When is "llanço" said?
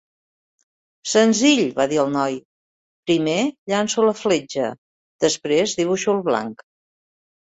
3.73-4.07